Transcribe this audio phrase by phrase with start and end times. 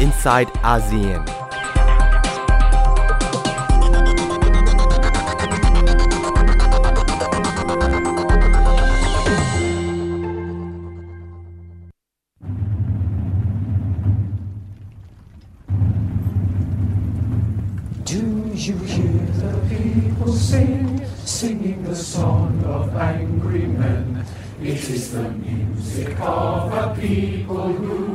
[0.00, 1.24] inside ASEAN.
[18.04, 18.22] Do
[18.54, 24.24] you hear the people sing, singing the song of angry men?
[24.62, 28.05] It is the music of a people who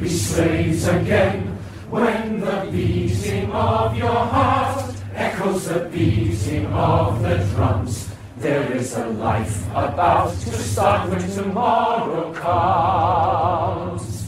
[0.00, 1.58] be slaves again.
[1.90, 9.08] When the beating of your heart echoes the beating of the drums, there is a
[9.08, 14.26] life about to start when tomorrow comes.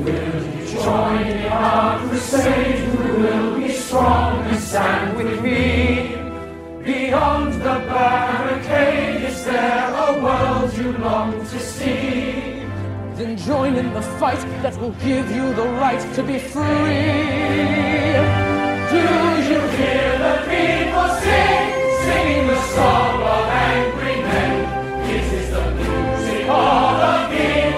[0.00, 2.78] Will you join in our crusade?
[2.78, 6.16] Who will be strong and stand with me?
[6.82, 7.45] Beyond
[13.76, 16.62] In the fight that will give you the right to be free.
[18.88, 19.02] Do
[19.52, 21.66] you hear the people sing,
[22.04, 24.54] singing the song of angry men?
[25.10, 27.75] It is the music of the people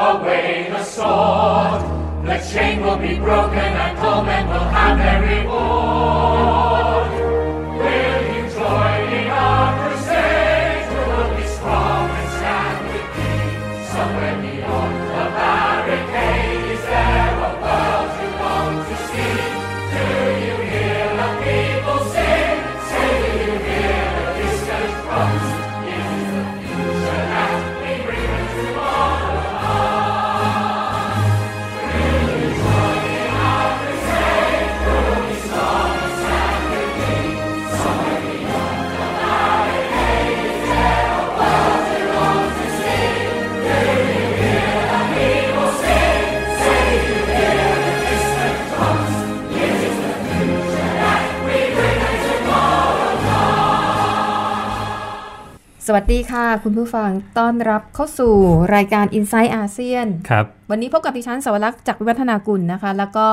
[0.00, 1.82] away the sword.
[2.24, 6.69] The chain will be broken and all men will have their reward.
[55.94, 58.34] วัสดีค่ะ คุณผู้ฟังต้อนรับเข้าสู่
[58.74, 63.28] รายการ i n s i ซต์อาเซียนครับ วันนี้พบกับดิฉันสวรักษ์จากวิวัฒนากุลนะคะ แล้วก็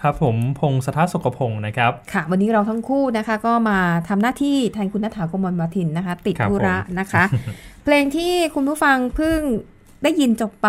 [0.00, 7.24] ครับผมพงศธรสกพงศ์นะครับ ค่ะ วันนี้เราทั้งคู่นะคะ ก็มาทำหน้าที่แทนคุณนัฐากมลมาทินนะคะ ติดครับธุระผมนะคะ
[7.84, 9.40] เพลงที่คุณผู้ฟังเพิ่ง
[10.02, 10.68] ได้ยินจบไป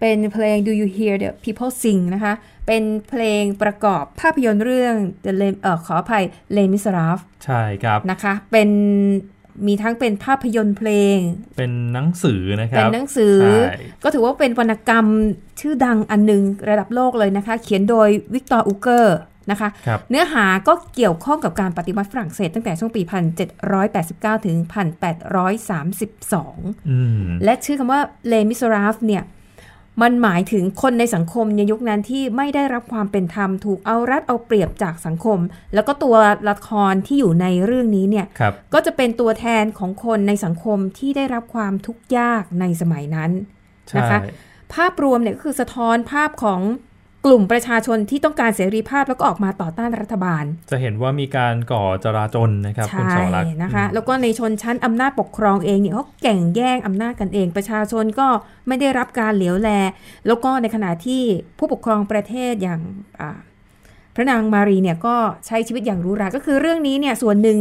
[0.00, 2.32] เป็นเพลง Do You Hear the People Sing นะคะ
[2.66, 6.24] เป็นเพลงประกอบภาพยนตร์เรื่อง The Lem เอ่อขออภัย
[6.56, 8.68] Les Miserables ใช่ครับนะคะ เป็น
[9.66, 11.18] มีทั้งเป็นภาพยนตร์เพลง
[11.56, 15.06] เป็นหนังสือนะคเป็รันบหนังสือใช่ก็ถือว่าเป็นวรรณกรรม
[15.60, 19.18] ชื่อดังอันหนึงระดับโลกเลยนะคะ เขียนโดยวิกตอร์อูเกอร์
[19.50, 23.02] นะคะครับเนื้อหาก็เกี่ยวข้องกับการปฏิวัติฝรั่งเศสตั้งแต่ช่วงปี
[23.68, 24.56] 1789 ถึง
[25.72, 29.22] 1832อืมและชื่อคำว่า Les Miserables เนี่ย
[30.02, 35.38] มันหมายถึงคนในสังคมในยุคนั้นที่ไม่ได้รับความเป็นธรรมถูกเอารัดเอาเปรียบจากสังคม
[35.74, 36.16] แล้วก็ตัว
[36.50, 43.30] ละครที่อยู่ในเรื่องนี้เนี่ยครับก็จะเป็นตัวแทนของคนในสังคมที่ได้รับความทุกข์ยากในสมัยนั้น
[43.88, 44.20] ใช่นะคะ
[44.74, 46.60] ภาพรวมเนี่ยก็คือสะท้อนภาพของ
[47.26, 58.28] กลุ่มประชาชนที่ต้องการเสรีภาพแล้วก็ออกมาต่อต้านรัฐบาล จะเห็นว่ามีการก่อจราจนนะครับคุณใช่สวรักษ์นะคะ แล้วก็ในชนชั้นอำนาจปกครองเองเนี่ยเขาแก่งแย่งอำนาจกันเอง ประชาชนก็
[58.68, 59.70] ไม่ได้รับการเหลียวแล
[60.26, 61.22] แล้วก็ในขณะที่
[61.58, 62.80] ผู้ปกครองประเทศอย่าง
[63.20, 63.38] อ่า
[64.14, 65.16] พระนางมารีเนี่ยก็
[65.46, 67.58] ใช้ชีวิตอย่างหรูหราก็คือเรื่องนี้เนี่ยส่วนหนึ่ง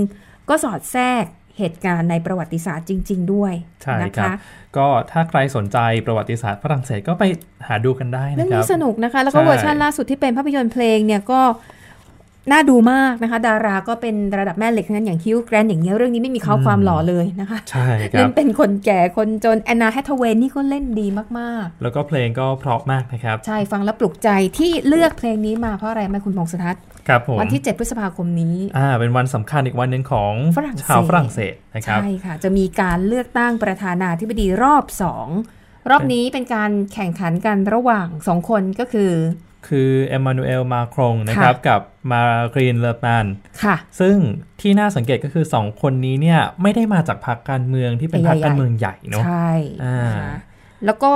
[0.49, 1.25] ก็สอดแทรก
[1.61, 4.37] เหตุการณ์ในประวัติศาสตร์จริง ๆ ด้วยใช่นะครัคะบ
[4.77, 7.23] ก็ถ้าใครสนใจประวัติศาสตร์ฝรั่งเศสก็ไป
[7.67, 11.41] หาดูกันได้เรื่อนะงครันี้บสนุกนะคะ แล้วก็ใช่เวอร์ชันล่าสุดที่เป็นภาพยนตร์เพลงเนี่ยก็
[12.49, 21.07] น่าดูมากนะคะ ดาราก็เป็นระดับแม่เหล็กทั้งนั้นอย่างฮิวแกรนอย่างเงี้ยเรื่องนี้ไม่มีเขาความหล่อเลยนะคะใช่คเล่รับนเป็นคนแก่คนจนแอนนาแฮทเวย์นี่ก็เล่นดี
[21.39, 35.27] มากแล้วก็เพลงก็เพราะมากนะครับๆใช่ฟังแล้วปลุกใจที่เลือกเพลงนี้มาเพราะอะไรไหมคุณพงศทัศน์ครับผมวันที่ 7 พฤษภาคมนี้อ่าเป็นวันสำคัญอีกวันหนึ่งของฝรั่งเศสชาวฝรั่งเศสนะครับใช่ค่ะ จะมีการเลือกตั้งประธานาธิบดีรอบสอง
[35.89, 39.11] รอบนี้เป็นการแข่งขันกันระหว่างสองคนก็คือ
[39.67, 41.81] คือเอมมานูเอลมาครงนะครับ กับ
[42.11, 42.21] มา
[42.53, 43.25] ครีนเลอแมน
[43.63, 44.15] ค่ะ ซึ่ง
[44.61, 49.51] ที่น่าสังเกตก็คือสองคนนี้เนี่ยไม่ได้มาจากพรรคการเมืองที่เป็นพรรคการเมืองใหญ่เนาะใช่
[49.83, 50.33] อ่านนะคะ
[50.85, 51.11] แล้วก็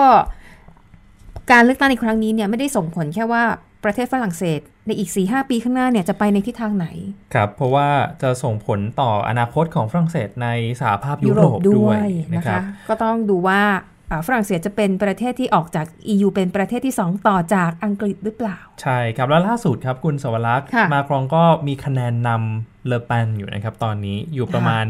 [1.52, 3.44] การเลือกตั้งในครั้งนี้เนี่ยไม่ได้ส่งผลแค่ว่า
[3.84, 6.88] ประเทศฝรั่งเศสในอีก 4-5 ปีข้างหน้าเนี่ยจะไปในทิศทางไหน
[7.34, 7.90] ครับ เพราะว่า
[8.22, 10.48] จะส่งผลต่ออนาคตของฝรั่งเศสใน
[10.82, 13.95] สหภาพยุโรปด้วยนะนะครัคะบก็ต้องดูว่าอ่า
[14.26, 24.86] ฝรั่งเศสจะเป็นประเทศที่ออกจาก EU เป็นประเทศที่ 2 ต่อจากอังกฤษหรือเปล่า ใช่ครับ แล้วล่าสุดครับคุณสวรักษ์ค่ะมาครองก็มีคะแนนนำเลอแปนอยู่นะครับ ตอนนี้อยู่ประมาณ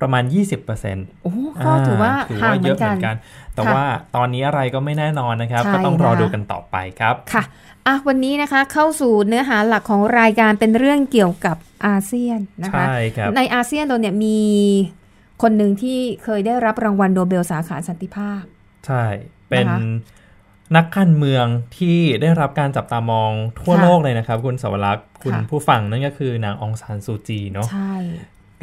[0.00, 0.24] ประมาณ
[0.74, 1.34] 20%โอ้
[1.64, 3.16] ก็ถือว่าถือห่างว่าเหเยมืออะนเหกัมือนนกัน
[3.54, 3.84] แต่ว่า
[4.16, 7.44] ตอนนี้อะไรก็ไม่แน่นอนนะครับใช่ก็ต้องรอนะคะดูกันต่อไปครับ ค่ะ
[7.86, 14.38] อะวันนี้นะคะเข้าสู่เนื้อหาหลักของรายการเป็นเรื่องเกี่ยวกับอาเซียนนะคะ ใช่ครับ ในอาเซียนเราเนี่ยมี
[15.42, 18.42] คนหนึ่งที่เคยได้รับรางวัลโนเบลสาขาสันติภาพ
[18.86, 19.04] ใช่
[19.48, 19.80] เป็นนะคะ
[20.76, 21.46] นักการเมือง
[21.78, 27.94] ที่ได้รับการจับตามองทั่วค่ะโลกเลยนะครับ คุณสวรักษ์คุณค่ะผู้ฟังนั่นก็คือนางองซานซูจีเนาะใช่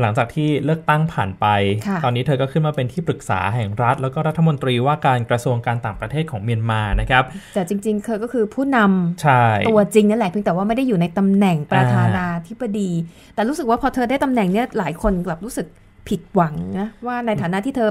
[0.02, 1.46] หลังจากที่เลือกตั้งผ่านไป
[1.88, 7.24] ค่ะตอนนี้เธอก็ขึ้นมาเป็นที่ปรึกษาแห่งรัฐ แล้วก็รัฐมนตรีว่าการกระทรวงการต่างประเทศของเมียนมานะครับ
[7.54, 12.92] แต่จริงๆเคยก็คือผู้นำใช่ตัวจริงนั่นแหละเพียงแต่ว่าไม่ได้อยู่ในตำแหน่งประธานาธิบดี
[13.36, 15.68] แต่รู้สึกว่าพอเธอได้ตำแหน่งเนี้ยหลายคนกลับรู้สึก
[16.10, 17.90] ผิดหวังนะว่าในฐานะที่เธอ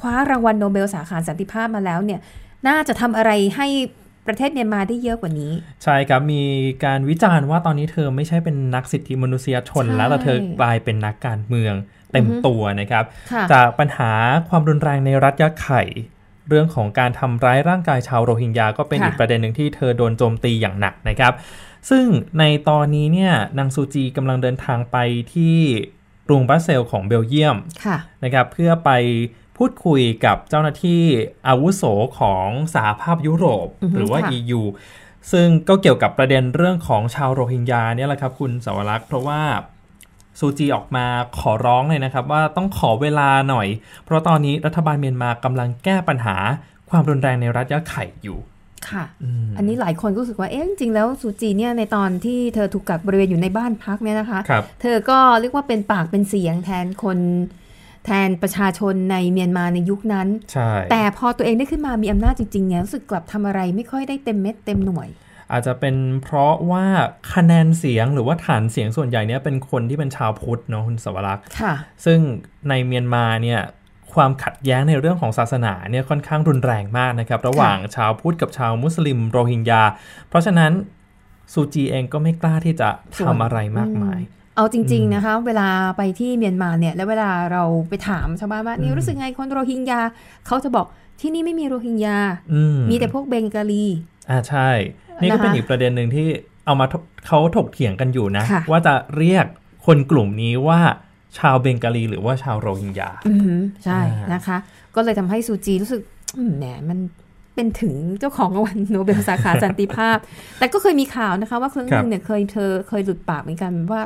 [0.00, 2.20] คว้ารางวัลโนเบลสาขาสันติภาพมาแล้วเนี่ย
[2.68, 3.68] น่าจะทำอะไรให้
[4.26, 5.52] ประเทศเมียนมาได้เยอะกว่านี้
[5.84, 6.42] ใช่ครับ มี
[6.84, 11.74] การวิจารณ์ว่าตอนนี้เธอไม่ใช่เป็นนักสิทธิมนุษยชนใช่แล้วแต่เธอกลายเป็นนักการเมือง
[12.12, 14.10] เต็มอือฮึตัวนะครับค่ะจากปัญหา
[14.48, 15.82] ความรุนแรงในรัฐยะไข่
[16.48, 21.32] เรื่องของการทำร้ายร่างกายชาวโรฮิงญาก็เป็นค่ะอีกประเด็นหนึ่งที่เธอโดนโจมตีอย่างหนักนะครับ
[21.90, 22.04] ซึ่ง
[22.38, 24.96] ในตอนนี้เนี่ยนางซูจีกำลังเดินทางไป
[25.34, 25.56] ที่
[26.28, 28.90] กรุงบรัสเซลส์ของเบลเยียมค่ะนะครับเพื่อไป
[29.56, 31.02] พูดคุยกับเจ้าหน้าที่
[31.48, 31.82] อาวุโส
[32.18, 34.62] ของสหภาพยุโรปอือฮึหรือว่าค่ะ EU
[35.32, 39.40] ซึ่งก็เกี่ยวกับประเด็นเรื่องของชาวโรฮิงญาเนี่ยแหละครับคุณสวรักษ์เพราะว่า
[40.38, 41.06] ซูจีออกมา
[41.38, 43.68] ขอร้องเลยนะครับ ว่าต้องขอเวลาหน่อย
[44.04, 46.36] เพราะตอนนี้รัฐบาลเมียนมากำลังแก้ปัญหา
[46.90, 48.38] ความรุนแรงในรัฐยะไข่อยู่
[48.90, 57.18] ค่ะอืมอันนี้หลายคนก็รู้สึกว่าเอ๊ะจริงๆแล้วซูจีเนี่ยในตอนที่เธอถูกกักบริเวณอยู่ในบ้านพักเนี่ยนะคะครับเธอก็เรียกว่าเป็นปากเป็นเสียงแทนคน
[58.06, 65.08] แทนประชาชนในเมียนมาในยุคนั้น ใช่ แต่พอตัวเองได้ขึ้นมามีอำนาจจริงๆเนี่ยรู้สึกกลับทำอะไรไม่ค่อยได้เต็มเม็ดเต็มหน่วย
[65.52, 66.84] อาจจะเป็นเพราะว่า
[67.34, 71.74] คะแนนเสียงหรือว่าฐานเสียงส่วนใหญ่เนี่ยเป็นคนที่เป็นชาวพุทธเนาะคุณสวรักษ์ค่ะ
[72.04, 72.18] ซึ่ง
[72.68, 73.60] ในเมียนมาเนี่ย
[74.14, 79.82] ความขัดแย้งในเรื่องของศาสนาเนี่ยค่อนข้างรุนแรงมากนะครับ ระหว่างชาวพุทธกับชาวมุสลิมโรฮิงญา
[80.28, 80.72] เพราะฉะนั้น
[81.52, 84.20] ซูจีเองก็ไม่กล้าที่จะส่วนทำอะไรมากมาย
[84.56, 90.00] เอาจริง ๆ นะคะ เวลาไปที่เมียนมาเนี่ย แล้วเวลาเราไปถามชาวบ้านว่านี่รู้สึกไงคนโรฮิงญา
[90.46, 90.86] เขาจะบอก
[91.20, 92.18] ที่นี่ไม่มีโรฮิงญา
[92.52, 93.84] อืมมีแต่พวกเบงกาลี
[94.30, 94.68] อ่าใช่
[95.20, 96.26] นี่ก็นะคะเป็นอีกประเด็นหนึ่งที่
[96.66, 99.46] เอามาถกเขาถกเถียงกันอยู่นะค่ะว่าจะเรียก
[99.86, 100.80] คนกลุ่มนี้ว่า
[101.38, 104.56] ชาวเบงกาลีหรือว่าชาวโรฮิงญาอือหือใช่อ่านนะคะ
[104.94, 106.00] ก็เลยทำให้ซูจีรู้สึก
[106.36, 106.98] อืมแหมมัน
[107.54, 110.16] เป็นถึงเจ้าของรางวัลโนเบลสาขาสันติภาพ
[110.58, 114.02] แต่ก็เคยมีข่าวนะคะ ว่าครั้งหนึงเนี่ยเคยเธอเคยหลุดปากเหมือนกันว่า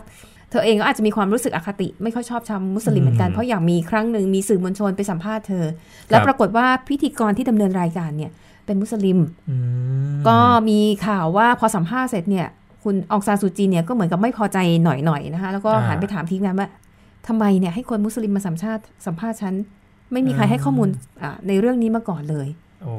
[0.51, 5.67] เธอเองก็อาจจะมีความรู้สึกอคติ ไม่ค่อยชอบชาวมุสลิมเหมือนกันอืมเพราะอย่างมีครั้งหนึ่งมีสื่อมวลชนไปสัมภาษณ์เธอ
[6.11, 8.31] แล้วครับปรากฏว่าพิธีกรที่ดำเนินรายการเนี่ย
[8.67, 9.19] เป็นมุสลิม
[9.51, 9.57] อื
[10.15, 10.39] มก็
[10.69, 12.49] มีข่าวว่าพอสัมภาษณ์เสร็จเนี่ย
[12.85, 16.69] คุณอองซานซูจีเนี่ยก็เหมือนกับไม่พอใจหน่อยๆนะคะ แล้วก็อ่าหันไปถามทีมงานว่า
[17.27, 19.55] ทำไมเนี่ยให้คนมุสลิมมาสัมภาษณ์สัมภาษณ์ฉัน
[20.13, 20.89] ไม่มีใครอืมให้ข้อมูล
[21.23, 22.49] อ่าในเรื่องนี้มาก่อนเลย
[22.83, 22.95] โอ้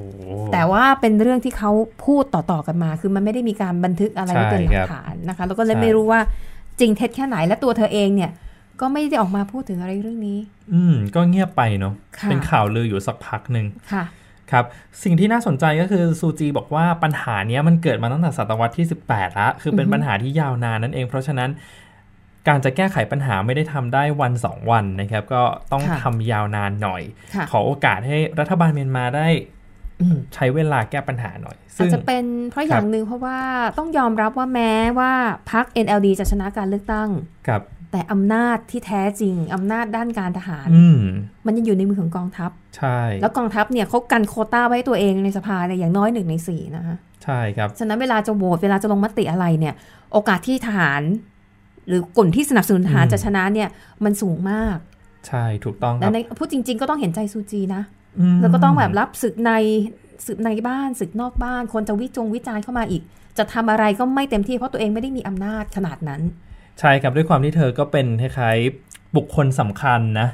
[0.53, 1.71] แต่ว่าเป็นเรื่องที่เขา
[2.05, 6.19] พูดต่อๆกันมา คือมันไม่ได้มีการบันทึกอะไรไว้เป็นหลัใช่ครักบฐานนะคะ แล้วก็เลยใช่ไม่รู้ว่า
[6.79, 8.31] จริงเท็จแค่ไหนและตัวเธอเองเนี่ย
[8.81, 10.37] ก็ไม่ได้ออกมาพูดถึงอะไรเรื่องนี้
[10.73, 14.03] อืม ก็เงียบไปเนาะค่ะเป็นข่าวลืออยู่สักพักหนึ่งค่ะ
[14.51, 14.65] ครับ
[15.03, 21.49] สิ่งที่น่าสนใจก็คือซูจีบอกว่าปัญหาเนี้ยมันเกิดมาตั้งแต่ศตวรรษที่ 18ละคือเป็นปัญหาที่ยาวนานนั่นเอง เพราะฉะนั้น
[22.47, 27.01] การจะแก้ไขปัญหาไม่ได้ทำได้วันสองวันนะครับ ก็ต้องค่ะทำยาวนานหน่อย
[27.35, 29.27] ค่ะขอโอกาสให้รัฐบาลเมียนมาได้
[30.01, 33.39] อืมใช้เวลาแก้ปัญหาหน่อยอาจซึ่งจะเป็นเพราะอย่างหนึ่งเพราะว่า
[33.77, 35.11] ต้องยอมรับว่าแม้ว่า
[35.51, 37.09] พรรค NLD จะชนะการเลือกตั้ง
[37.49, 40.99] กับแต่อำนาจที่แท้จริง อำนาจด้านการทหารอืม
[41.45, 49.73] มันยังอยู่ในมือของกองทัพ ใช่ แล้วกองทัพเนี่ยเขากันโควต้าไว้ให้ตัวเองในสภาเนี่ยอย่างน้อยหนึ่งในสี่นะคะ ใช่ครับ ฉะนั้นเวลาจะโหวตเวลาจะลงมติอะไรเนี่ย
[50.13, 51.01] โอกาสที่ทหาร
[51.87, 53.69] หรือกลุ่มที่สนับสนุนทหารอืมจะชนะเนี่ย
[54.03, 54.77] มันสูงมาก
[55.27, 57.83] ใช่ถูกต้องคและรับในพูดจริง ๆ ก็ต้องเห็นใจซูจีนะ
[58.35, 59.51] มแล้วก็ต้องแบบรับศึกใน
[60.27, 63.03] ศึกในบ้านศึกนอกบ้าน คนจะวิจงวิจารณ์เข้ามาอีก
[63.37, 66.21] จะทำอะไรก็ไม่เต็มที่เพราะตัวเองไม่ได้มีอำนาจขนาดนั้น
[66.79, 70.27] ใช่ครับด้วยความที่เธอก็เป็นคล้ายๆบุคคลสำคัญนะ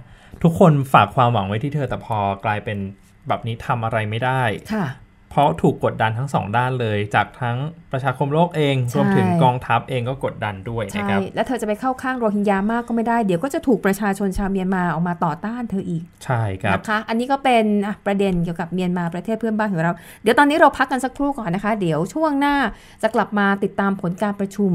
[0.44, 2.78] ทุกคนฝากความหวังไว้ที่เธอแต่พอกลายเป็น
[3.28, 4.86] แบบนี้ทำอะไรไม่ได้ค่ะ
[5.32, 7.58] เพราะถูกกดดันทั้งสองด้านเลย จากทั้ง
[7.92, 19.94] ประชาคมโลกเองใช่รวมถึงกองทัพเองก็กดดันด้วยนะใช่ครับแล้วเธอจะไปเข้าข้างโรฮิงญามากก็ไม่ได้ เดี๋ยวก็จะถูกประชาชนชาวเมียนมาออกมาต่อต้านเธออีก ใช่ครับนะคะ อันนี้ก็เป็นอะประเด็นเกี่ยวกับเมียนมาประเทศเพื่อนบ้านของเรา
[20.24, 22.56] เดี๋ยวตอนนี้เราพักกันสักครู่ก่อนนะคะ เดี๋ยวช่วงหน้า
[23.04, 24.72] จะกลับมาติดตามผลการประชุม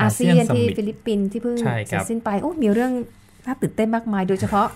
[0.00, 2.92] อาเซียน ASEAN ที่ Summit ฟิลิปปินส์ที่เพิ่งใช่คเสรัร็บจสิ้นไปโอ้มีเรื่อง
[3.46, 4.68] น่าตื่นเต้นมากมาย โดยเฉพาะ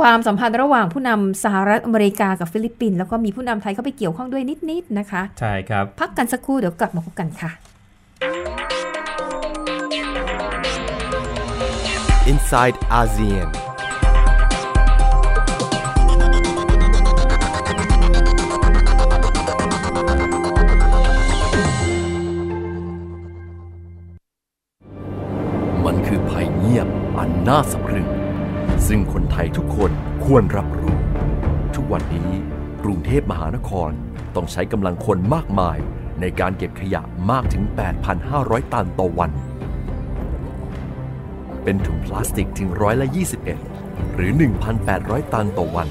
[0.00, 7.50] ความสัมพันธ์ระหว่างผู้นำสหรัฐอเมริกากับฟิลิปปินส์แล้วก็มีผู้นำไทยเข้าไปเกี่ยวข้องด้วยนิดๆนะคะ ใช่ครับ พักกันสักครู่เดี๋ยวกลับมาพบกันค่ะ
[12.32, 13.48] inside ASEAN.
[25.84, 28.23] –มันคือภัยเงียบอันน่าสะพรึง
[28.86, 29.90] ซึ่งคนไทยทุกคน
[30.24, 30.96] ควรรับรู้
[31.74, 32.30] ทุกวันนี้
[32.84, 33.90] กรุงเทพมหานคร
[34.34, 35.78] ต้องใช้กำลังคนมากมาย
[36.20, 37.64] ในการเก็บขยะมากถึง
[38.18, 39.30] 8,500 ตันต่อวัน
[41.62, 43.08] เป็นถุงพลาสติกถึงร้อยละ
[43.60, 44.32] 21 หรือ
[44.82, 45.88] 1,800 ตันต่อวัน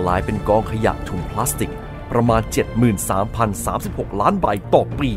[0.00, 1.72] กลายเป็นกองขยะถุงพลาสติก
[2.10, 2.42] ประมาณ
[3.30, 5.10] 73,036 ล้านใบต่อปี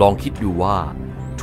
[0.00, 0.78] ลองคิดดูว่า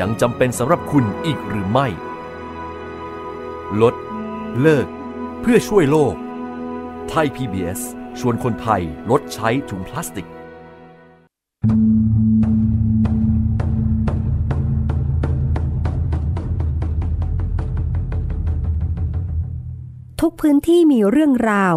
[0.00, 1.86] ยังจำเป็นสำหรับคุณอีกหรือไม่
[3.82, 3.94] ลด
[4.60, 4.86] เลิก
[5.40, 6.14] เพื่อช่วยโลก
[7.08, 7.80] ไทย PBS
[8.18, 10.28] ชวนคนไทยลดใช้ถุงพลาสติก
[20.20, 21.76] ทุกพื้นที่มีเรื่องราว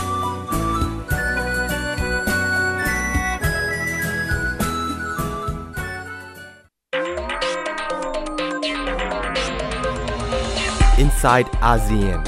[11.03, 12.21] inside ASEAN.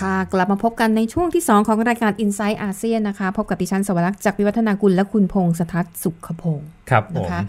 [0.00, 7.40] ค่ะกลับมาพบกันในช่วงที่ 2 ของรายการ Inside อาเซียนนะคะ พบกับดิฉันสวรักษ์จากวิวัฒนากุลและคุณพงษ์สทัศน์สุขพงศ์ครับผนะมคะ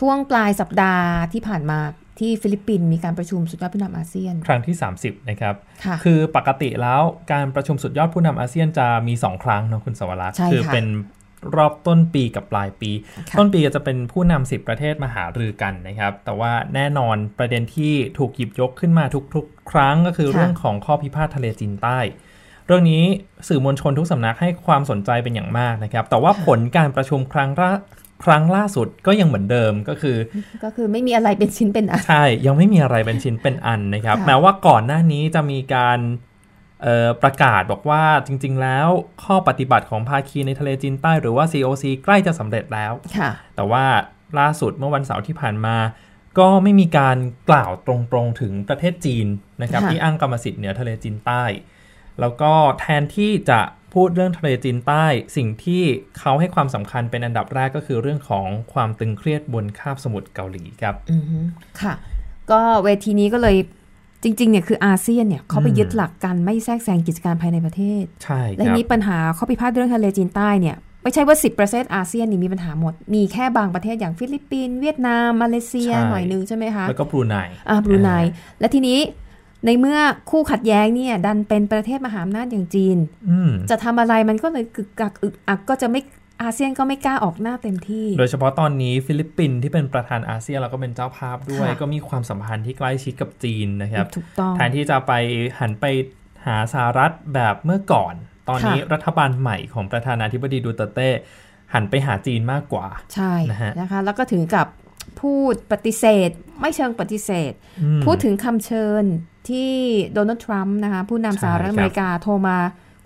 [0.00, 1.78] ช่วงปลายสัปดาห์ที่ผ่านมา
[2.18, 5.54] ที่ฟิลิปปินส์มีการประชุมสุดยอดผู้นำอาเซียน ครั้งที่ 30 นะครับ
[5.84, 10.86] ค่ะคือปกติแล้วการประชุมสุดยอดผู้นำอาเซียนจะมี 2 ครั้งเนอะคุณสวรักษ์ใช่ค่ะคืเป็น
[11.56, 12.90] รอบต้นปีกับปลายปี
[13.30, 19.04] ค่ะต้นปีก็จะเป็นผู้นำสิบประเทศมาหารือกันนะครับ แต่ว่าแน่นอนประเด็นที่ถูกหยิบยกขึ้นมา
[19.34, 21.98] ทุกๆ ครั้งก็คือเรื่องของข้อพิพาททะเลจีนใต้
[22.66, 23.04] เรื่องนี้
[23.48, 27.72] สื่อมวลชนทุกสำนักให้ความสนใจเป็นอย่างมากนะครับ แต่ว่าผลการประชุมครั้งล่า
[28.24, 30.16] ครั้งล่าสุดก็ยังเหมือนเดิมก็คือ
[30.64, 35.98] ก็คือไม่มีอะไรเป็นชิ้นเป็นอัน ใช่ ยังไม่มีอะไรเป็นชิ้นเป็นอันนะครับค่ะแม้ว่าก่อนหน้านี้จะมีการ
[36.82, 38.88] เอ่อประกาศบอกว่าจริง ๆ แล้ว
[39.24, 43.84] ข้อปฏิบัติของภาคีในทะเลจีนใต้หรือว่า COC ใกล้จะสำเร็จแล้วค่ะแต่ว่า
[44.38, 45.76] ล่าสุดเมื่อวันเสาร์ที่ผ่านมา
[46.38, 47.16] ก็ไม่มีการ
[47.50, 47.94] กล่าวตร
[48.24, 49.26] งๆถึงประเทศจีน
[49.62, 51.44] นะครับค่ะที่อ้างกรรมสิทธิ์เหนือทะเลจีนใต้
[52.20, 53.60] แล้วก็แทนที่จะ
[53.94, 55.04] พูดเรื่องทะเลจีนใต้
[55.36, 55.82] สิ่งที่
[56.18, 61.38] เขาให้ความสำคัญเป็นอันดับแรกก็คือเรื่องของความตึงเครียดบนคาบสมุทรเกาหลีครับอือฮึ
[61.80, 61.94] ค่ะ
[62.50, 63.56] ก็เวทีนี้ก็เลย
[64.22, 77.36] จริงๆเนี่ยคืออาเซียนเนี่ยเขาไปอืมยึดหลักการไม่แทรกแซงกิจการภายในประเทศ ใช่และครับนี้ปัญหาข้อพิพาทเรื่องทะเลจีนใต้เนี่ยไม่ใช่ว่า 10ประเทศอาเซียนนี่มีปัญหาหมด มีแค่บางประเทศอย่างฟิลิปปินส์เวียดนาม มาเลเซียใช่หน่อยนึงใช่ไหมคะ แล้วก็บรูไน
[77.68, 78.10] อ่าบรูไน
[78.60, 78.98] และทีนี้
[79.64, 79.98] ในเมื่อ
[80.30, 82.98] คู่ขัดแย้งเนี่ย ดันเป็นประเทศมหาอำนาจอย่างจีน
[83.30, 86.00] อืมจะทำอะไรมันก็เลยกึกกักอึกอักก็จะไม่
[86.42, 95.12] อาเซียนก็ไม่กล้าออกหน้าเต็มที่ โดยเฉพาะตอนนี้ฟิลิปปินส์ที่เป็นประธานอาเซียนแล้วก็เป็นเจ้าภาพด้วยค่ะก็มีความสัมพันธ์ที่ใกล้ชิดกับจีนนะครับถูกต้องแทนที่จะไป
[95.60, 95.84] หันไป
[96.46, 98.14] หาสหรัฐแบบเมื่อก่อน
[98.48, 101.10] ตอนนี้ค่ะรัฐบาลใหม่ของประธานาธิบดีดูเตอร์เต้
[101.74, 104.66] หันไปหาจีนมากกว่า ใช่นะฮะนะคะ แล้วก็ถึงกับ
[105.22, 106.30] พูดปฏิเสธ
[106.60, 109.04] ไม่เชิงปฏิเสธอืมพูดถึงคำเชิญ
[109.48, 109.72] ที่
[110.12, 112.56] โดนัลด์ทรัมป์นะคะผู้นำสหรัฐใช่ครับอเมริกาโทรมา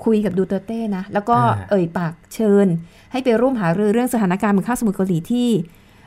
[0.04, 2.66] คุยกับดูเตอร์เต้นะ แล้วก็อ่าเอ่ยปากเชิญ
[3.12, 5.48] ให้ไปร่วมหารือเรื่องสถานการณ์บนคาบสมุทรเกาหลีที่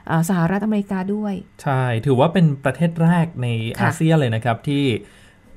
[0.10, 1.33] อ่าสหรัฐอเมริกาด้วย
[1.63, 3.48] ใช่ ถือว่าเป็นประเทศแรกใน
[3.79, 4.83] ค่ะอาเซียนเลยนะครับที่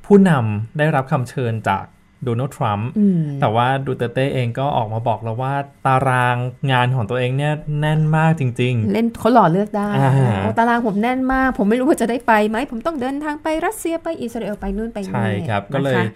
[0.07, 1.85] ผู้นำได้รับคำเชิญจาก
[2.25, 5.55] โดนัลด์ทรัมป์อืมแต่ว่าดูเตอร์เต้เองก็ออกมาบอกแล้วว่า
[5.87, 6.37] ตาราง
[6.73, 16.13] งานของตัวเองเนี่ยแน่นมากจริงเล่นเขาหล่อเลือกได้อ่าโอ้ตารางผมแน่นมาก ผมไม่รู้ว่าจะได้ไปไหม ผมต้องเดินทางไปรัสเซียไปอิสราเอลไปนู่นไปๆนี่ใช่ครับ ก็เลยนะคะ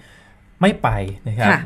[0.60, 0.88] ไม่ไป
[1.28, 1.60] นะครับค่ะ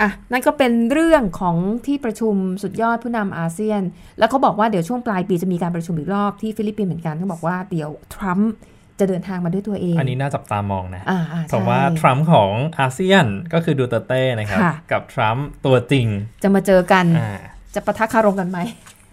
[0.00, 3.82] อะนั่นก็เป็นเรื่องของที่ประชุมสุดยอดผู้นำอาเซียน
[4.18, 8.50] แล้วเขาบอกว่าเดี๋ยวช่วงปลายปีจะมีการประชุมอีกรอบที่ฟิลิปปินส์เหมือนกันเขาบอกว่าเดี๋ยวทรัมป์
[8.98, 16.06] จะเดินทางมาด้วยตัวเอง อันนี้น่าจับตามองนะอ่าอ่าเพราะว่าใช่ทรัมป์ของอาเซียนก็คือดูเตอร์เต้นะครับค่ะกับทรัมป์ตัวจริง
[16.42, 17.38] จะมาเจอกันอ่า
[17.74, 18.58] จะปะทะคารมกันไหม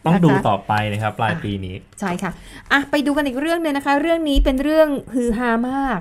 [0.06, 2.32] ต้องดูนะคะต่อไปนะครับปลายปีนี้ ใช่ค่ะ
[2.72, 6.00] อะไปดูกันอีกเรื่องหนึงนะคะ เรื่องนี้เป็นเรื่องฮือฮามาก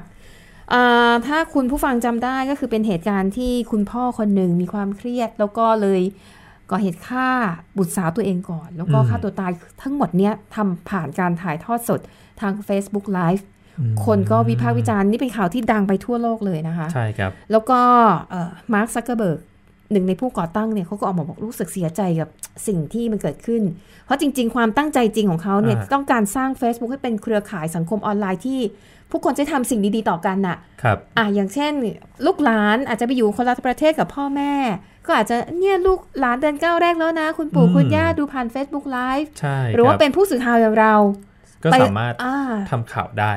[0.73, 6.03] อ่าถ้าคุณผู้ฟังจำได้ก็คือเป็นเหตุการณ์ที่คุณพ่อคนหนึ่งมีความเครียด แล้วก็เลย
[6.71, 7.29] ก่อเหตุฆ่า
[7.77, 12.01] บุตรสาวตัวเองก่อน แล้วก็อืมฆ่าตัวตายทั้งหมดเนี้ยทำผ่านการถ่ายทอดสด
[12.41, 13.52] ทาง Facebook Live อืม
[14.07, 17.81] คนก็วิพากษ์วิจารณ์นี่เป็นข่าวที่ดังไปทั่วโลกเลยนะคะใช่ครับ แล้วก็
[18.75, 19.41] มาร์คซักเกอร์เบิร์ก
[19.93, 22.29] หนึ่งในผู้ก่อตั้งเนี่ยเขาก็ออกมาบอกรู้สึกเสียใจกับ
[22.67, 23.63] สิ่งที่มันเกิดขึ้น
[24.05, 28.61] เพราะจริง ๆ ความตั้งใจจริงของเขาเนี่ยอ่าต้องการสร้าง Facebook ให้เป็นเครือข่ายสังคมออนไลน์ที่
[29.11, 31.73] ผู้คนจะทำสิ่งดีๆต่อกันน่ะครับอะอย่างเช่น
[32.27, 34.55] ลูกหลานอาจจะไปอยู่คนละประเทศกับพ่อแม่
[35.07, 40.95] ก็อาจจะเนี่ยลูกหลานเดินก้าวแรกแล้วนะ คุณปู่อืมคุณย่าดูผ่าน Facebook Live ใช่หรือว่าคบเป็นผู้สื่อข่าวอย่างเรา
[41.65, 42.37] ก็ไปสามารถอ่า
[42.71, 43.33] ทำข่าวได้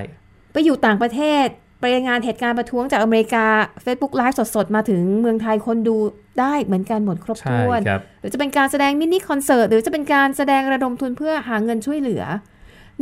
[0.56, 1.48] ไปอยู่ต่างประเทศ
[1.80, 3.46] ไปรายงานเหตุการณ์ประท้วงจากอเมริกา
[3.86, 5.98] Facebook Live สดๆ มาถึงเมืองไทยคนดู
[6.40, 12.24] ได้เหมือนกันหมดครบใช่ถ้วนครับหรือจะเป็นการแสดงมินิคอนเสิร์ตหรือจะเป็นการแสดงระดมทุนเพื่อหาเงินช่วยเหลือ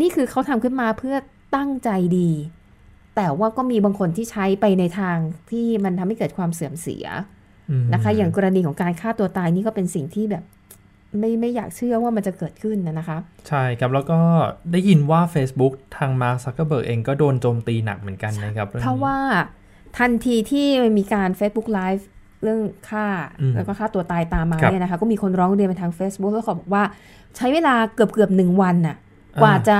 [0.01, 1.15] นี่คือเขาทำขึ้นมาเพื่อ
[1.55, 2.31] ตั้งใจดี
[3.15, 5.17] แต่ว่าก็มีบางคนที่ใช้ไปในทาง
[5.51, 7.05] ที่มันทำให้เกิดความเสื่อมเสีย
[7.69, 10.43] อืมนะคะ อย่างกรณีของการฆ่าตัวตายนี่ก็เป็นสิ่งที่แบบ
[11.19, 14.19] ไม่ไม่อยากเชื่อว่ามันจะเกิดขึ้นนะนะคะ ใช่ครับ แล้วก็
[14.71, 19.17] ได้ยินว่า Facebook ทางมาร์คซักเกอร์เบิร์กเองก็โดนโจมตีหนักเหมือนกันนะครับองเพราะนี้ว่า
[19.97, 22.03] ทันทีที่มีการ Facebook Live
[22.43, 23.05] เรื่องฆ่า
[23.41, 26.83] อืมแล้วก็ฆ่าตัวตายตามมาครับเนี่ยนะคะ ก็มีคนร้องเรียนไปทาง Facebook แล้วเขาบอกว่า
[27.37, 28.95] ใช้เวลาเกือบเกือบหนึ่งวันน่ะ
[29.41, 29.77] กว่าจะ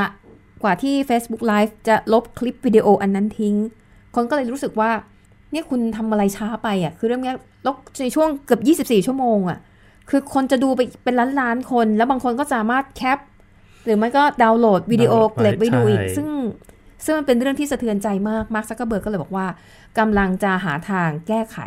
[0.64, 3.56] กว่าที่ Facebook Live จะลบคลิปวิดีโออันนั้นทิ้ง
[4.16, 4.92] คนก็เลยรู้สึกว่า
[5.52, 7.36] เนี่ยคุณทำอะไรช้าไปอะคือเรื่องเนี้ย
[7.68, 9.60] ลบในช่วงเกือบ 24 ชั่วโมงอะ
[10.10, 13.20] คือคนจะดูไปเป็นล้านล้านๆคน แล้วบางคนก็สามารถแคป
[13.86, 16.28] หรือไม่ก็ดาวน์โหลดวิดีโอดาวน์โหลดเก็บไว้ดูอีกใช่ซึ่ง
[17.06, 19.48] ซึ่งมันเป็นเรื่องที่สะเทือนใจมาก มาร์คซักเกอร์เบิร์กก็เลยบอกว่า
[20.00, 21.58] กำลังจะหาทางแก้ไข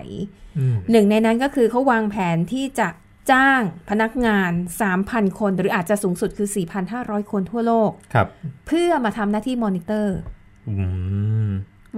[0.59, 2.89] อืมหนึ่งในนั้นก็คือเขาวางแผนที่จะ
[3.31, 4.51] จ้างพนักงาน
[4.95, 6.49] 3,000 คน หรืออาจจะสูงสุดคือ
[6.91, 8.27] 4,500 คนทั่วโลกครับ
[8.67, 10.17] เพื่อมาทำหน้าที่มอนิเตอร์
[10.69, 10.75] อื
[11.49, 11.51] ม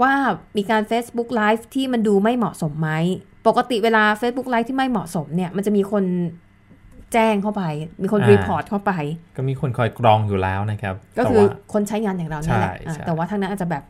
[0.02, 0.12] ว่า
[0.56, 2.90] มีการ Facebook Live ที่มันดูไม่เหมาะสมไหม
[3.48, 6.04] ปกติเวลา Facebook Live ที่ไม่เหมาะสมเนี่ย มันจะมีคน
[7.12, 7.62] แจ้งเข้าไป
[8.02, 8.92] มีคนอ่า report เข้าไป
[9.36, 13.82] ก็มีคนคอยกรองอยู่แล้วนะครับ ก็แต่คือว่าคนใช้งานอย่างเราเนี่ยแหละใช่อะใช่แต่ว่าทางนั้นอาจจะแบบ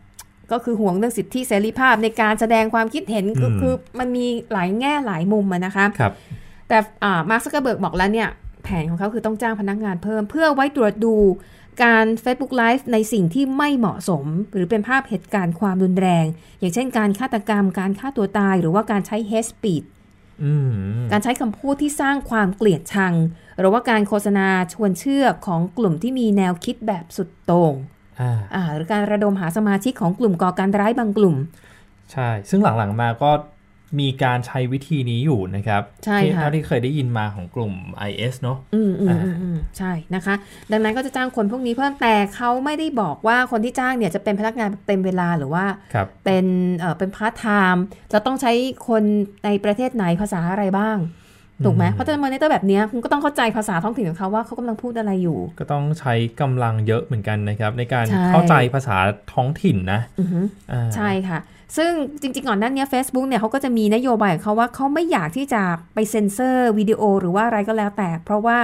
[0.52, 6.12] ก็คือห่วงเรื่องสิทธิเสรีภาพในการแสดงความคิดเห็นก็อืมคือมันมีหลายแง่หลายมุมอะนะคะครับ
[6.68, 8.28] แต่อ่ามาร์คซักเกอร์เบิร์กบอกแล้วเนี่ย
[8.64, 11.14] แผนของเขาคือต้องจ้างพนักงานเพิ่ม เพื่อไว้ตรวจดู
[11.84, 16.26] การ Facebook Live ในสิ่งที่ไม่เหมาะสม หรือเป็นภาพเหตุการณ์ความรุนแรง
[16.58, 19.86] อย่างเช่นการฆาตกรรม การฆ่าตัวตาย หรือว่าการใช้ hate speech
[20.42, 20.70] อืม
[21.12, 23.14] การใช้คำพูดที่สร้างความเกลียดชัง
[23.58, 27.74] หรือว่าการโฆษณาชวนเชื่อของกลุ่มที่มีแนวคิดแบบสุดโต่ง
[28.20, 31.36] อ่าอ่าหรือการระดมหาสมาชิกของกลุ่มก่อการร้ายบางกลุ่ม
[32.12, 33.30] ใช่ ซึ่งหลังๆมาก็
[34.00, 37.72] มีการใช้วิธีนี้อยู่นะครับใช่ที่ค่ะเท่าที่เคยได้ยินมาของกลุ่ม
[38.10, 40.34] IS เนาะอืมอืมอ่าอืมอืมใช่นะคะ
[40.72, 46.46] ดังนั้นก็จะจ้างคนพวกนี้เพิ่มแต่เขาไม่ได้บอกว่าคนที่จ้างเนี่ยจะเป็นพนักงานเต็มเวลาหรือว่าครับเป็น
[46.78, 48.52] เอ่อเป็นพาร์ทไทม์จะต้องใช้
[48.88, 49.02] คน
[49.44, 50.98] ในประเทศไหนภาษาอะไรบ้าง
[51.64, 58.96] ถูกไหมอืมเพราะถ้ามอนิเตอร์แบบเนี้ยคุณก็ต้องเข้าใจภาษาท้องถิ่นของเขาว่าเขากำลังพูดอะไรอยู่ ก็ต้องใช้กำลังเยอะเหมือนกันนะครับ ในการใช่เข้าใจภาษา
[59.32, 60.40] ท้องถิ่นนะอือฮึ
[60.72, 61.38] อ่าใช่ค่ะ
[61.76, 65.62] ซึ่งจริงๆก่อนหน้านั้นเนี้ย Facebook เนี่ยเขาก็จะมีนโยบายของเขาว่าเขาไม่อยากที่จะ
[65.94, 68.58] ไปเซ็นเซอร์วิดีโอหรือว่าอะไรก็แล้วแต่ เพราะว่า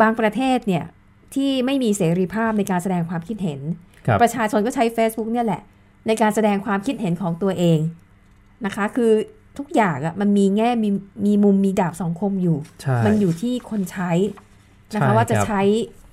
[0.00, 0.84] บางประเทศเนี่ย
[1.34, 3.60] ที่ไม่มีเสรีภาพในการแสดงความคิดเห็น
[4.06, 5.62] ครับประชาชนก็ใช้ Facebook เนี่ยแหละ
[6.06, 7.78] ในการแสดงความคิดเห็นของตัวเอง
[8.66, 9.12] นะคะ คือ
[9.58, 10.90] ทุกอย่างอะมันมีแง่มี
[11.26, 14.10] มีมุมมีดาบสองคมอยู่ใช่มันอยู่ที่คนใช้
[14.94, 15.62] นะใช่คะว่าจะครับใช้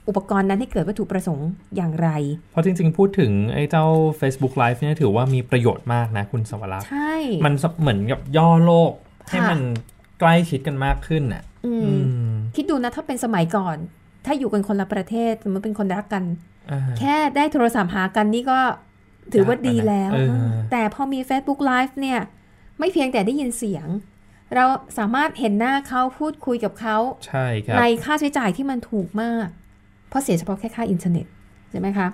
[0.07, 2.09] อุปกรณ์นั้นให้เกิดวัตถุประสงค์อย่างไร
[2.51, 3.85] เพราะจริงๆ พูดถึงไอ้เจ้า
[4.19, 7.13] Facebook Live เนี่ยถือว่ามีประโยชน์มากนะคุณสวรักษ์ใช่
[7.45, 8.91] มันเหมือนกับย่อโลก
[9.29, 9.61] ให้ค่ะมัน
[10.19, 11.91] ใกล้ชิดกันมากขึ้นน่ะอืมอื
[12.31, 13.77] มคิดดูนะถ้าเป็นสมัยก่อน
[14.25, 16.23] ถ้าอยู่กันคนละประเทศสมมติเป็นคนรักกัน
[16.71, 18.59] อ่าแค่ได้โทรศัพท์หากันนี่ก็
[19.33, 22.19] ถือว่าดีแล้วเออแต่พอมี Facebook Live เนี่ย
[22.79, 23.87] ไม่เพียงแต่ได้ยินเสียง
[24.55, 24.65] เรา
[24.97, 29.47] สามารถเห็นหน้าเขาพูดคุยกับเขาใช่ครับในค่าใช้จ่ายที่มันถูกมาก
[30.09, 31.25] เพราะเสียเฉพาะแค่ค่าอินเทอร์เน็ต
[31.71, 32.07] ใช่ไหมคะ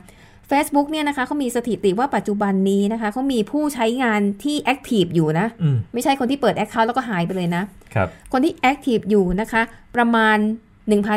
[0.51, 7.63] Facebook เนี่ยนะคะเขามีสถิติว่าปัจจุบันนี้นะคะเขามีผู้ใช้งานที่ active อยู่นะอืมไม่ใช่คนที่เปิด account แล้วก็หายไปเลยนะ
[7.95, 9.61] ครับคนที่ active อยู่นะคะ
[9.95, 10.37] ประมาณ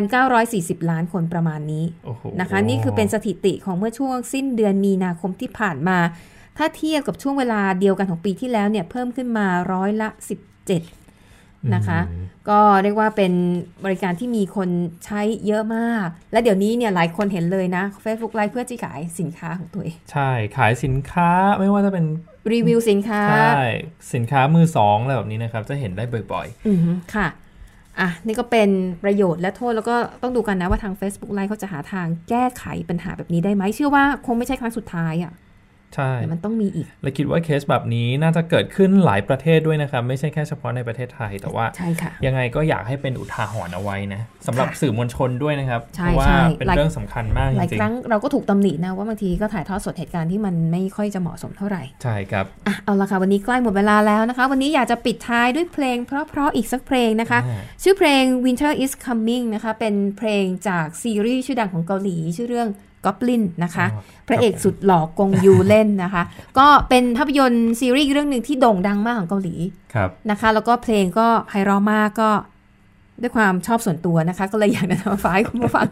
[0.05, 5.99] 1,940 ล้านคนประมาณนี้โอ้โหนะคะ นี่คือเป็นสถิติของเมื่อช่วงสิ้นเดือนมีนาคมที่ผ่านมา
[6.59, 10.09] ถ้าเทียบกับช่วงเวลาเดียวกันของปีที่แล้วเนี่ยเพิ่มขึ้นมาร้อยละ
[10.65, 11.06] 17
[11.75, 13.33] นะคะอืมก็เรียกว่าเป็น
[13.85, 14.69] บริการที่มีคน
[15.05, 22.07] ใช้เยอะมาก และเดี๋ยวนี้เนี่ยหลายคนเห็นเลยนะ Facebook Live เพื่อจะขายสินค้าของตัวเองใช่ขายสินค้าไม่ว่าจะเป็น
[22.53, 23.63] รีวิวสินค้าใช่
[24.15, 27.29] สินค้ามือสองอะไรแบบนี้นะครับ จะเห็นได้บ่อยอือฮึค่ะ
[28.01, 28.69] อะนี่ก็เป็น
[29.05, 35.46] ประโยชน์และโทษแล้วก็ต้องดูกันนะว่าทาง Facebook Live เขาจะหาทางแก้ไขปัญหาแบบนี้ได้ไหมเชื่อว่าคงไม่ใช่ครั้งสุดท้ายอะ่ะๆ
[35.97, 62.69] ใช่แต่มันต้องมีอีก และคิดว่าเคสแบบนี้น่าจะเกิดขึ้นหลายประเทศด้วยนะครับ ไม่ใช่แค่เฉพาะในประเทศไทย แต่ว่าใช่ค่ะยังไงก็อยากให้เป็นอุทาหรณ์เอาไว้นะสำหรับค่ะสื่อมวลชนด้วยนะครับใช่เพราะว่าใช่เป็นหลายเรื่องสำคัญมากจหลายริคงรั้งเราก็ถูกตำหนินะว่าบางทีก็ถ่ายทอดสดเหตุการณ์ที่มันไม่ค่อยจะเหมาะสมเท่าไหร่ๆใช่ครับอะเอาละค่ะวันนี้ใกล้หมดเวลาแล้วนะคะ วันนี้อยากจะปิดท้ายด้วยเพลง เพราะๆอีกสักเพลงนะคะอ่าชื่อเพลง Winter is Coming นะคะเป็นเพลงจากซีรีส์ชื่อดังของเกาหลีชื่อเรื่อง
[63.07, 66.23] Goblin นะคะอ๋อพระเอกสุดหล่อกงยูเล่นนะคะ
[66.59, 69.55] ก็เป็นภาพยนตร์ซีรีส์เรื่องหนึ่งที่โด่งดังมากของเกาหลี
[69.95, 72.31] ครับนะคะ แล้วก็เพลงก็ไพเราะมากก็
[73.23, 75.87] ด้วยความชอบส่วนตัวนะคะ ก็เลยอยากจะมาฝากให้คุณผู้ฟัง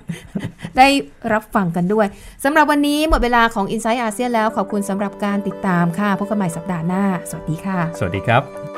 [0.78, 0.86] ได้
[1.32, 2.06] รับฟังกันด้วย
[2.44, 8.73] สำหรับวันนี้หมดเวลาของ i n s i ซต์อาเซียนแล้วขอบคุณสำหรับการติดตามค่ะพบกันใหม่สัปดาห์หน้า สวัสดีค่ะ สวัสดีครับ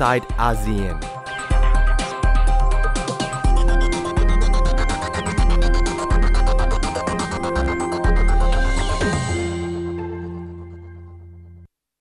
[0.00, 1.19] inside ASEAN.